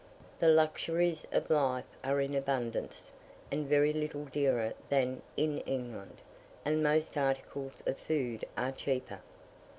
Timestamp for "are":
2.03-2.19, 8.57-8.71